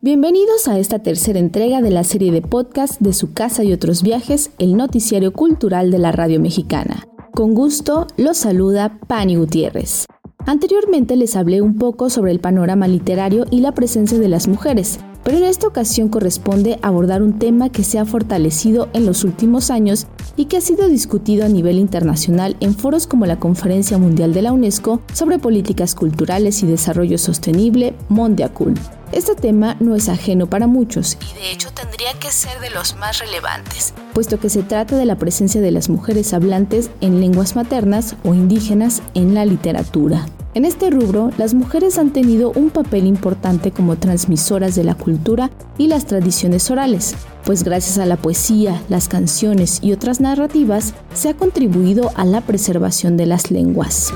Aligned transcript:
Bienvenidos 0.00 0.68
a 0.68 0.78
esta 0.78 0.98
tercera 0.98 1.38
entrega 1.38 1.80
de 1.80 1.90
la 1.90 2.04
serie 2.04 2.30
de 2.30 2.42
podcast 2.42 3.00
de 3.00 3.14
Su 3.14 3.32
Casa 3.32 3.64
y 3.64 3.72
otros 3.72 4.02
viajes, 4.02 4.50
el 4.58 4.76
noticiario 4.76 5.32
cultural 5.32 5.90
de 5.90 5.98
la 5.98 6.12
radio 6.12 6.40
mexicana. 6.40 7.06
Con 7.32 7.54
gusto 7.54 8.06
los 8.18 8.36
saluda 8.36 8.98
Pani 9.06 9.36
Gutiérrez. 9.36 10.04
Anteriormente 10.46 11.16
les 11.16 11.36
hablé 11.36 11.62
un 11.62 11.78
poco 11.78 12.10
sobre 12.10 12.32
el 12.32 12.38
panorama 12.38 12.86
literario 12.86 13.46
y 13.50 13.60
la 13.60 13.72
presencia 13.72 14.18
de 14.18 14.28
las 14.28 14.46
mujeres, 14.46 15.00
pero 15.24 15.38
en 15.38 15.44
esta 15.44 15.66
ocasión 15.66 16.08
corresponde 16.08 16.78
abordar 16.82 17.22
un 17.22 17.38
tema 17.38 17.70
que 17.70 17.82
se 17.82 17.98
ha 17.98 18.04
fortalecido 18.04 18.88
en 18.92 19.06
los 19.06 19.24
últimos 19.24 19.70
años 19.70 20.06
y 20.36 20.44
que 20.44 20.58
ha 20.58 20.60
sido 20.60 20.88
discutido 20.88 21.44
a 21.44 21.48
nivel 21.48 21.78
internacional 21.78 22.56
en 22.60 22.74
foros 22.74 23.06
como 23.06 23.26
la 23.26 23.38
Conferencia 23.40 23.98
Mundial 23.98 24.34
de 24.34 24.42
la 24.42 24.52
UNESCO 24.52 25.00
sobre 25.12 25.38
Políticas 25.38 25.94
Culturales 25.94 26.62
y 26.62 26.66
Desarrollo 26.66 27.18
Sostenible, 27.18 27.94
Mondiacul. 28.08 28.74
Este 29.12 29.34
tema 29.34 29.76
no 29.80 29.94
es 29.94 30.08
ajeno 30.08 30.48
para 30.48 30.66
muchos 30.66 31.16
y 31.30 31.38
de 31.38 31.52
hecho 31.52 31.70
tendría 31.72 32.12
que 32.20 32.30
ser 32.30 32.60
de 32.60 32.70
los 32.70 32.96
más 32.96 33.20
relevantes, 33.20 33.94
puesto 34.12 34.40
que 34.40 34.50
se 34.50 34.62
trata 34.62 34.96
de 34.96 35.04
la 35.04 35.16
presencia 35.16 35.60
de 35.60 35.70
las 35.70 35.88
mujeres 35.88 36.34
hablantes 36.34 36.90
en 37.00 37.20
lenguas 37.20 37.54
maternas 37.54 38.16
o 38.24 38.34
indígenas 38.34 39.02
en 39.14 39.34
la 39.34 39.44
literatura. 39.44 40.26
En 40.54 40.64
este 40.64 40.88
rubro, 40.88 41.32
las 41.36 41.52
mujeres 41.52 41.98
han 41.98 42.12
tenido 42.12 42.52
un 42.52 42.70
papel 42.70 43.06
importante 43.06 43.72
como 43.72 43.96
transmisoras 43.96 44.76
de 44.76 44.84
la 44.84 44.94
cultura 44.94 45.50
y 45.78 45.88
las 45.88 46.06
tradiciones 46.06 46.70
orales, 46.70 47.16
pues 47.44 47.64
gracias 47.64 47.98
a 47.98 48.06
la 48.06 48.16
poesía, 48.16 48.80
las 48.88 49.08
canciones 49.08 49.80
y 49.82 49.90
otras 49.90 50.20
narrativas 50.20 50.94
se 51.12 51.28
ha 51.28 51.34
contribuido 51.34 52.12
a 52.14 52.24
la 52.24 52.40
preservación 52.40 53.16
de 53.16 53.26
las 53.26 53.50
lenguas. 53.50 54.12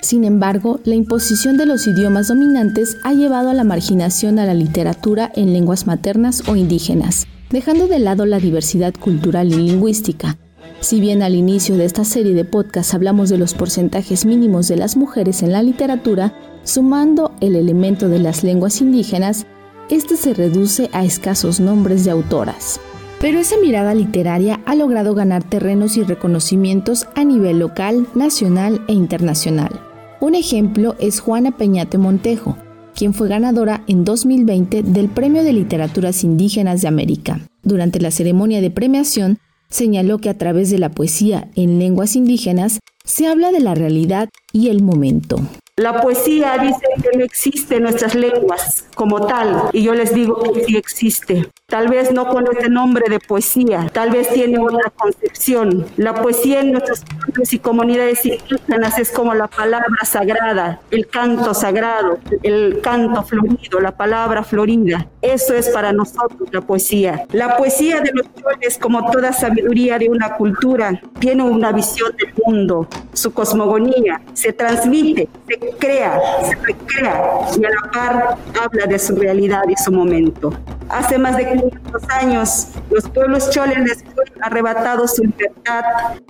Sin 0.00 0.22
embargo, 0.22 0.78
la 0.84 0.94
imposición 0.94 1.56
de 1.56 1.66
los 1.66 1.88
idiomas 1.88 2.28
dominantes 2.28 2.98
ha 3.02 3.14
llevado 3.14 3.50
a 3.50 3.54
la 3.54 3.64
marginación 3.64 4.38
a 4.38 4.46
la 4.46 4.54
literatura 4.54 5.32
en 5.34 5.52
lenguas 5.52 5.88
maternas 5.88 6.48
o 6.48 6.54
indígenas, 6.54 7.26
dejando 7.50 7.88
de 7.88 7.98
lado 7.98 8.26
la 8.26 8.38
diversidad 8.38 8.94
cultural 8.94 9.52
y 9.52 9.56
lingüística, 9.56 10.36
si 10.82 11.00
bien 11.00 11.22
al 11.22 11.36
inicio 11.36 11.76
de 11.76 11.84
esta 11.84 12.04
serie 12.04 12.34
de 12.34 12.44
podcasts 12.44 12.92
hablamos 12.92 13.30
de 13.30 13.38
los 13.38 13.54
porcentajes 13.54 14.26
mínimos 14.26 14.66
de 14.66 14.76
las 14.76 14.96
mujeres 14.96 15.42
en 15.44 15.52
la 15.52 15.62
literatura, 15.62 16.34
sumando 16.64 17.32
el 17.40 17.54
elemento 17.54 18.08
de 18.08 18.18
las 18.18 18.42
lenguas 18.42 18.80
indígenas, 18.80 19.46
este 19.88 20.16
se 20.16 20.34
reduce 20.34 20.90
a 20.92 21.04
escasos 21.04 21.60
nombres 21.60 22.04
de 22.04 22.10
autoras. 22.10 22.80
Pero 23.20 23.38
esa 23.38 23.56
mirada 23.62 23.94
literaria 23.94 24.60
ha 24.66 24.74
logrado 24.74 25.14
ganar 25.14 25.44
terrenos 25.44 25.96
y 25.96 26.02
reconocimientos 26.02 27.06
a 27.14 27.22
nivel 27.22 27.60
local, 27.60 28.08
nacional 28.16 28.82
e 28.88 28.92
internacional. 28.92 29.80
Un 30.20 30.34
ejemplo 30.34 30.96
es 30.98 31.20
Juana 31.20 31.56
Peñate 31.56 31.96
Montejo, 31.96 32.58
quien 32.96 33.14
fue 33.14 33.28
ganadora 33.28 33.84
en 33.86 34.04
2020 34.04 34.82
del 34.82 35.08
Premio 35.08 35.44
de 35.44 35.52
Literaturas 35.52 36.24
Indígenas 36.24 36.82
de 36.82 36.88
América. 36.88 37.40
Durante 37.62 38.00
la 38.00 38.10
ceremonia 38.10 38.60
de 38.60 38.72
premiación, 38.72 39.38
señaló 39.72 40.18
que 40.18 40.28
a 40.28 40.38
través 40.38 40.70
de 40.70 40.78
la 40.78 40.90
poesía 40.90 41.48
en 41.56 41.80
lenguas 41.80 42.14
indígenas 42.14 42.78
se 43.04 43.26
habla 43.26 43.50
de 43.50 43.60
la 43.60 43.74
realidad 43.74 44.28
y 44.52 44.68
el 44.68 44.82
momento. 44.82 45.40
La 45.78 46.02
poesía 46.02 46.58
dice 46.58 46.82
que 47.02 47.16
no 47.16 47.24
existe 47.24 47.76
en 47.76 47.84
nuestras 47.84 48.14
lenguas 48.14 48.84
como 48.94 49.26
tal, 49.26 49.70
y 49.72 49.82
yo 49.82 49.94
les 49.94 50.12
digo 50.12 50.42
que 50.42 50.64
sí 50.64 50.76
existe. 50.76 51.48
Tal 51.66 51.88
vez 51.88 52.12
no 52.12 52.28
con 52.28 52.44
ese 52.54 52.68
nombre 52.68 53.06
de 53.08 53.18
poesía, 53.18 53.88
tal 53.90 54.10
vez 54.10 54.28
tiene 54.28 54.58
otra 54.58 54.92
concepción. 54.94 55.86
La 55.96 56.12
poesía 56.12 56.60
en 56.60 56.72
nuestros 56.72 57.02
pueblos 57.02 57.54
y 57.54 57.58
comunidades 57.58 58.26
indígenas 58.26 58.98
es 58.98 59.10
como 59.10 59.32
la 59.32 59.48
palabra 59.48 60.04
sagrada, 60.04 60.82
el 60.90 61.06
canto 61.06 61.54
sagrado, 61.54 62.18
el 62.42 62.82
canto 62.82 63.22
florido, 63.22 63.80
la 63.80 63.96
palabra 63.96 64.44
florida. 64.44 65.06
Eso 65.22 65.54
es 65.54 65.70
para 65.70 65.94
nosotros 65.94 66.50
la 66.52 66.60
poesía. 66.60 67.24
La 67.32 67.56
poesía 67.56 68.02
de 68.02 68.10
los 68.12 68.26
choles, 68.34 68.76
como 68.76 69.10
toda 69.10 69.32
sabiduría 69.32 69.98
de 69.98 70.10
una 70.10 70.36
cultura, 70.36 71.00
tiene 71.18 71.44
una 71.44 71.72
visión 71.72 72.14
del 72.18 72.34
mundo, 72.44 72.86
su 73.12 73.32
cosmogonía, 73.32 74.20
se 74.32 74.52
transmite, 74.52 75.28
se 75.46 75.58
crea, 75.78 76.20
se 76.44 76.54
recrea 76.56 77.22
y 77.56 77.64
a 77.64 77.68
la 77.68 77.90
par 77.92 78.36
habla 78.62 78.86
de 78.86 78.98
su 78.98 79.14
realidad 79.16 79.62
y 79.68 79.76
su 79.82 79.92
momento. 79.92 80.52
Hace 80.88 81.18
más 81.18 81.36
de 81.36 81.48
500 81.48 82.02
años, 82.10 82.68
los 82.90 83.08
pueblos 83.08 83.50
choles 83.50 83.78
les 83.78 84.04
fue 84.14 84.24
arrebatado 84.40 85.06
su 85.08 85.22
libertad, 85.22 85.82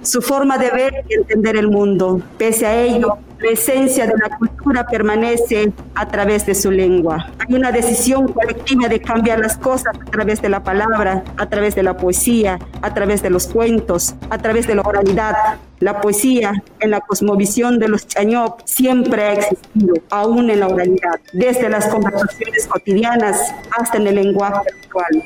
su 0.03 0.23
forma 0.23 0.59
de 0.59 0.71
ver 0.71 1.05
y 1.09 1.15
entender 1.15 1.57
el 1.57 1.69
mundo. 1.69 2.21
Pese 2.39 2.67
a 2.67 2.75
ello, 2.81 3.19
la 3.43 3.51
esencia 3.51 4.07
de 4.07 4.15
la 4.17 4.37
cultura 4.39 4.87
permanece 4.87 5.73
a 5.95 6.07
través 6.07 6.47
de 6.47 6.55
su 6.55 6.71
lengua. 6.71 7.27
Hay 7.41 7.55
una 7.55 7.73
decisión 7.73 8.29
colectiva 8.29 8.89
de 8.89 9.01
cambiar 9.01 9.41
las 9.41 9.57
cosas 9.57 9.95
a 10.01 10.11
través 10.11 10.41
de 10.41 10.49
la 10.49 10.63
palabra, 10.63 11.25
a 11.37 11.49
través 11.49 11.75
de 11.75 11.83
la 11.83 11.97
poesía, 11.97 12.59
a 12.81 12.95
través 12.95 13.23
de 13.23 13.31
los 13.31 13.49
cuentos, 13.49 14.15
a 14.31 14.39
través 14.39 14.67
de 14.69 14.77
la 14.77 14.83
oralidad. 14.83 15.35
La 15.81 16.01
poesía 16.01 16.53
en 16.79 16.91
la 16.91 17.01
cosmovisión 17.01 17.81
de 17.81 17.89
los 17.89 18.07
chañop 18.07 18.61
siempre 18.65 19.23
ha 19.23 19.33
existido, 19.33 19.95
aún 20.11 20.49
en 20.49 20.61
la 20.61 20.69
oralidad, 20.69 21.19
desde 21.33 21.69
las 21.69 21.89
conversaciones 21.89 22.69
cotidianas 22.69 23.53
hasta 23.77 23.97
en 23.97 24.07
el 24.07 24.15
lenguaje 24.15 24.61
actual. 24.69 25.25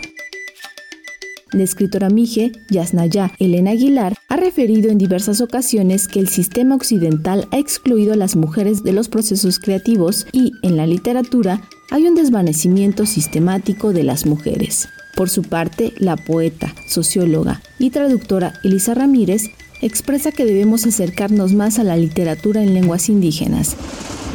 La 1.53 1.63
escritora 1.63 2.11
Mije 2.11 2.51
Yasnaya 2.71 3.33
Elena 3.39 3.71
Aguilar 3.71 4.17
ha 4.29 4.37
referido 4.37 4.91
en 4.91 4.99
diversas 4.99 5.41
ocasiones 5.41 6.09
que 6.09 6.19
el 6.19 6.27
sistema 6.27 6.75
occidental 6.75 7.47
ha 7.53 7.59
excluido 7.59 8.15
a 8.15 8.17
las 8.17 8.35
mujeres 8.35 8.83
de 8.83 8.93
los 8.93 9.09
procesos 9.09 9.61
creativos 9.61 10.27
y, 10.33 10.51
en 10.63 10.77
la 10.77 10.89
literatura, 10.89 11.63
hay 11.93 12.09
un 12.09 12.17
desvanecimiento 12.17 13.07
sistemático 13.07 13.93
de 13.93 14.03
las 14.03 14.27
mujeres. 14.27 14.89
Por 15.15 15.31
su 15.31 15.43
parte, 15.43 15.95
la 15.99 16.17
poeta, 16.17 16.75
socióloga 16.89 17.63
y 17.79 17.91
traductora 17.91 18.55
Elisa 18.65 18.95
Ramírez 18.95 19.45
expresa 19.83 20.33
que 20.33 20.47
debemos 20.47 20.85
acercarnos 20.85 21.53
más 21.53 21.79
a 21.79 21.85
la 21.85 21.97
literatura 21.97 22.61
en 22.61 22.75
lenguas 22.75 23.09
indígenas 23.09 23.77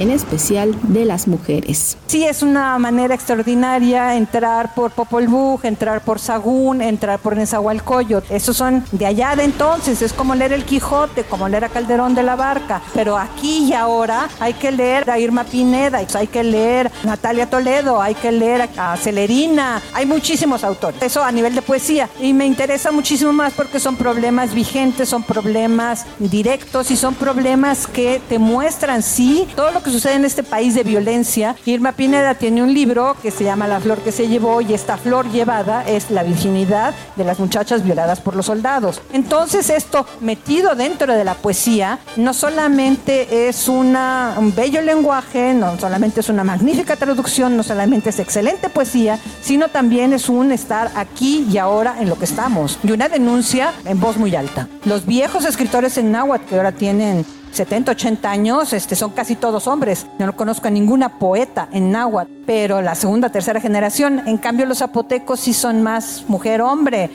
en 0.02 0.10
especial 0.10 0.76
de 0.82 1.06
las 1.06 1.28
mujeres. 1.28 1.98
Sí, 2.08 2.26
es 2.26 2.42
una 2.42 2.78
manera 2.80 3.14
extraordinaria 3.14 4.16
entrar 4.16 4.74
por 4.74 4.92
Popol 4.92 5.28
Vuh, 5.28 5.60
entrar 5.64 6.02
por 6.02 6.20
Sagún, 6.20 6.82
entrar 6.82 7.20
por 7.20 7.38
Nezahualcóyotl. 7.38 8.34
Esos 8.34 8.58
son 8.58 8.84
de 8.92 9.06
allá 9.06 9.36
de 9.36 9.44
entonces, 9.44 10.02
es 10.02 10.12
como 10.12 10.34
leer 10.34 10.54
el 10.54 10.66
Quijote, 10.66 11.24
como 11.24 11.48
leer 11.48 11.66
a 11.66 11.70
Calderón 11.70 12.16
de 12.16 12.24
la 12.24 12.36
Barca. 12.36 12.82
Pero 12.94 13.18
aquí 13.18 13.66
y 13.66 13.74
ahora 13.74 14.28
hay 14.40 14.54
que 14.54 14.72
leer 14.72 15.10
a 15.10 15.20
Irma 15.20 15.44
Pineda, 15.44 16.00
hay 16.16 16.28
que 16.28 16.44
leer 16.44 16.92
a 17.04 17.06
Natalia 17.06 17.50
Toledo, 17.50 18.02
hay 18.02 18.16
que 18.16 18.32
leer 18.32 18.70
a 18.78 18.98
Celerina. 18.98 19.82
Hay 19.94 20.06
muchísimos 20.06 20.64
autores. 20.64 21.02
Eso 21.02 21.24
a 21.24 21.32
nivel 21.32 21.54
de 21.54 21.62
poesía. 21.62 22.10
Y 22.20 22.34
me 22.34 22.46
interesa 22.46 22.92
muchísimo 22.92 23.32
más 23.34 23.54
porque 23.54 23.80
son 23.80 23.96
problemas 23.96 24.54
vigentes, 24.54 25.10
son 25.10 25.24
problemas 25.24 26.06
directos 26.18 26.90
y 26.90 26.98
son 26.98 27.14
problemas 27.14 27.86
que 27.86 28.22
te 28.28 28.40
muestran, 28.40 29.04
sí, 29.04 29.48
todo 29.56 29.72
lo 29.72 29.84
que 29.84 29.91
sucede 29.92 30.16
en 30.16 30.26
este 30.26 30.44
país 30.44 30.76
de 30.76 30.84
violencia. 30.84 31.56
Irma 31.66 31.92
Pineda 31.92 32.36
tiene 32.36 32.64
un 32.64 32.74
libro 32.74 33.16
que 33.22 33.32
se 33.32 33.44
llama 33.44 33.68
La 33.68 33.80
flor 33.80 34.00
que 34.00 34.12
se 34.12 34.28
llevó 34.28 34.62
y 34.62 34.74
esta 34.74 34.98
flor 34.98 35.30
llevada 35.32 35.84
es 35.88 36.12
la 36.12 36.24
virginidad 36.24 36.94
de 37.16 37.24
las 37.24 37.40
muchachas 37.40 37.84
violadas 37.84 38.22
por 38.22 38.36
los 38.36 38.46
soldados. 38.48 39.02
Entonces 39.14 39.70
esto 39.70 40.06
metido 40.20 40.76
dentro 40.76 41.14
de 41.14 41.24
la 41.24 41.36
poesía 41.36 42.00
no 42.16 42.34
solamente 42.34 43.48
es 43.48 43.68
una, 43.68 44.36
un 44.38 44.54
bello 44.56 44.82
lenguaje, 44.82 45.54
no 45.54 45.78
solamente 45.80 46.22
es 46.22 46.30
una 46.30 46.44
magnífica 46.44 46.96
traducción, 46.96 47.58
no 47.58 47.64
solamente 47.64 48.10
es 48.10 48.20
excelente 48.20 48.70
poesía, 48.70 49.20
sino 49.42 49.68
también 49.70 50.14
es 50.14 50.30
un 50.30 50.52
estar 50.52 50.92
aquí 50.96 51.48
y 51.52 51.58
ahora 51.58 51.96
en 52.00 52.10
lo 52.10 52.18
que 52.18 52.26
estamos. 52.26 52.80
Y 52.84 52.92
una 52.92 53.10
denuncia 53.10 53.74
en 53.86 54.00
voz 54.00 54.18
muy 54.18 54.36
alta. 54.36 54.68
Los 54.86 55.06
viejos 55.06 55.46
escritores 55.46 55.98
en 55.98 56.12
náhuatl 56.12 56.46
que 56.46 56.56
ahora 56.56 56.72
tienen 56.72 57.26
70, 57.52 57.92
80 57.92 58.32
años, 58.32 58.74
este, 58.74 58.96
son 58.96 59.12
casi 59.12 59.36
todos 59.36 59.68
hombres. 59.68 60.08
Yo 60.20 60.26
no 60.26 60.36
conozco 60.36 60.68
a 60.68 60.72
ninguna 60.72 61.20
poeta 61.20 61.70
en 61.72 61.92
náhuatl, 61.92 62.32
pero 62.46 62.82
la 62.82 62.96
segunda, 62.96 63.30
tercera 63.30 63.60
generación, 63.60 64.28
en 64.28 64.38
cambio 64.38 64.66
los 64.66 64.80
zapotecos 64.80 65.42
sí 65.42 65.54
son 65.54 65.82
más 65.82 66.26
mujer-hombre. 66.28 67.10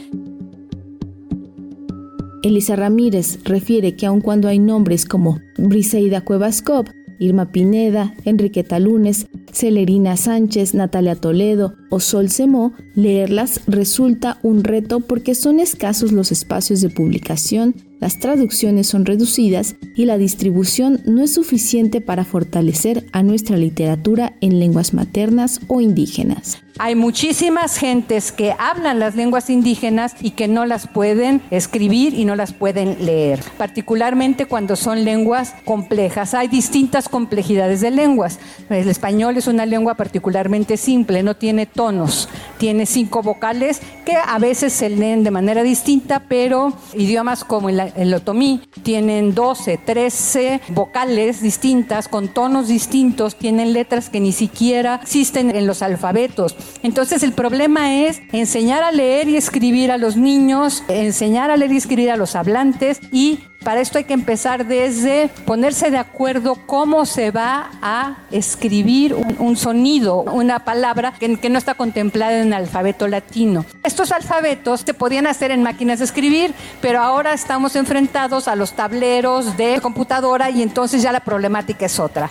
Elisa 2.42 2.76
Ramírez 2.76 3.40
refiere 3.44 3.96
que 3.96 4.06
aun 4.06 4.20
cuando 4.20 4.46
hay 4.46 4.58
nombres 4.58 5.04
como 5.04 5.40
Briseida 5.58 6.20
Cuevascop, 6.20 6.86
Irma 7.18 7.50
Pineda, 7.50 8.14
Enriqueta 8.24 8.78
Lunes, 8.78 9.26
Celerina 9.52 10.16
Sánchez, 10.16 10.74
Natalia 10.74 11.16
Toledo 11.16 11.74
o 11.90 11.98
Sol 11.98 12.28
Semó, 12.28 12.72
leerlas 12.94 13.62
resulta 13.66 14.38
un 14.42 14.64
reto 14.64 15.00
porque 15.00 15.34
son 15.34 15.60
escasos 15.60 16.12
los 16.12 16.30
espacios 16.30 16.80
de 16.82 16.90
publicación 16.90 17.74
las 18.00 18.18
traducciones 18.18 18.86
son 18.86 19.06
reducidas 19.06 19.76
y 19.94 20.04
la 20.04 20.18
distribución 20.18 21.00
no 21.06 21.22
es 21.22 21.32
suficiente 21.34 22.00
para 22.00 22.24
fortalecer 22.24 23.06
a 23.12 23.22
nuestra 23.22 23.56
literatura 23.56 24.34
en 24.40 24.58
lenguas 24.58 24.92
maternas 24.92 25.60
o 25.68 25.80
indígenas. 25.80 26.58
Hay 26.78 26.94
muchísimas 26.94 27.78
gentes 27.78 28.32
que 28.32 28.54
hablan 28.58 28.98
las 28.98 29.16
lenguas 29.16 29.48
indígenas 29.48 30.14
y 30.20 30.32
que 30.32 30.46
no 30.46 30.66
las 30.66 30.86
pueden 30.86 31.40
escribir 31.50 32.12
y 32.12 32.26
no 32.26 32.36
las 32.36 32.52
pueden 32.52 33.06
leer, 33.06 33.40
particularmente 33.56 34.44
cuando 34.44 34.76
son 34.76 35.02
lenguas 35.02 35.54
complejas. 35.64 36.34
Hay 36.34 36.48
distintas 36.48 37.08
complejidades 37.08 37.80
de 37.80 37.90
lenguas. 37.90 38.38
El 38.68 38.90
español 38.90 39.38
es 39.38 39.46
una 39.46 39.64
lengua 39.64 39.94
particularmente 39.94 40.76
simple, 40.76 41.22
no 41.22 41.34
tiene 41.34 41.64
tonos, 41.64 42.28
tiene 42.58 42.86
cinco 42.86 43.22
vocales 43.22 43.80
que 44.04 44.16
a 44.16 44.38
veces 44.38 44.72
se 44.72 44.88
leen 44.88 45.24
de 45.24 45.30
manera 45.30 45.62
distinta, 45.62 46.24
pero 46.28 46.72
idiomas 46.94 47.44
como 47.44 47.68
el, 47.68 47.80
el 47.96 48.14
otomí 48.14 48.62
tienen 48.82 49.34
12, 49.34 49.78
13 49.78 50.60
vocales 50.68 51.42
distintas 51.42 52.08
con 52.08 52.28
tonos 52.28 52.68
distintos, 52.68 53.36
tienen 53.36 53.72
letras 53.72 54.10
que 54.10 54.20
ni 54.20 54.32
siquiera 54.32 55.00
existen 55.02 55.54
en 55.54 55.66
los 55.66 55.82
alfabetos. 55.82 56.56
Entonces 56.82 57.22
el 57.22 57.32
problema 57.32 57.94
es 57.94 58.20
enseñar 58.32 58.82
a 58.82 58.92
leer 58.92 59.28
y 59.28 59.36
escribir 59.36 59.90
a 59.90 59.98
los 59.98 60.16
niños, 60.16 60.82
enseñar 60.88 61.50
a 61.50 61.56
leer 61.56 61.72
y 61.72 61.76
escribir 61.76 62.10
a 62.10 62.16
los 62.16 62.36
hablantes 62.36 63.00
y 63.12 63.40
para 63.64 63.80
esto 63.80 63.98
hay 63.98 64.04
que 64.04 64.14
empezar 64.14 64.66
desde 64.66 65.28
ponerse 65.44 65.90
de 65.90 65.98
acuerdo 65.98 66.56
cómo 66.66 67.06
se 67.06 67.30
va 67.30 67.70
a 67.82 68.18
escribir 68.30 69.14
un, 69.14 69.56
sonido, 69.56 70.20
una 70.20 70.60
palabra 70.60 71.12
que, 71.18 71.36
que, 71.38 71.48
no 71.48 71.58
está 71.58 71.74
contemplada 71.74 72.40
en 72.40 72.48
el 72.48 72.52
alfabeto 72.54 73.08
latino. 73.08 73.64
Estos 73.82 74.12
alfabetos 74.12 74.80
se 74.80 74.94
podían 74.94 75.26
hacer 75.26 75.50
en 75.50 75.62
máquinas 75.62 75.98
de 75.98 76.04
escribir, 76.04 76.54
pero 76.80 77.00
ahora 77.00 77.32
estamos 77.32 77.76
enfrentados 77.76 78.48
a 78.48 78.56
los 78.56 78.72
tableros 78.72 79.56
de 79.56 79.80
computadora 79.80 80.50
y 80.50 80.62
entonces 80.62 81.02
ya 81.02 81.12
la 81.12 81.20
problemática 81.20 81.86
es 81.86 81.98
otra. 81.98 82.30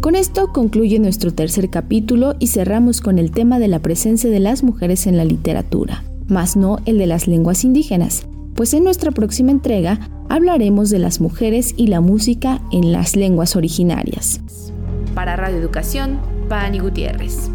Con 0.00 0.14
esto 0.14 0.52
concluye 0.52 1.00
nuestro 1.00 1.34
tercer 1.34 1.70
capítulo 1.70 2.36
y 2.38 2.46
cerramos 2.46 3.00
con 3.00 3.18
el 3.18 3.32
tema 3.32 3.58
de 3.58 3.66
la 3.66 3.80
presencia 3.80 4.30
de 4.30 4.38
las 4.38 4.62
mujeres 4.62 5.08
en 5.08 5.16
la 5.16 5.24
literatura, 5.24 6.04
más 6.28 6.56
no 6.56 6.78
el 6.86 6.98
de 6.98 7.06
las 7.08 7.26
lenguas 7.26 7.64
indígenas, 7.64 8.28
pues 8.54 8.74
en 8.74 8.84
nuestra 8.84 9.10
próxima 9.10 9.50
entrega 9.50 9.98
hablaremos 10.28 10.90
de 10.90 11.00
las 11.00 11.20
mujeres 11.20 11.74
y 11.76 11.88
la 11.88 12.00
música 12.00 12.62
en 12.70 12.92
las 12.92 13.16
lenguas 13.16 13.56
originarias. 13.56 14.40
Para 15.16 15.34
Radio 15.34 15.58
Educación, 15.58 16.20
Pani 16.48 16.78
Gutiérrez. 16.78 17.50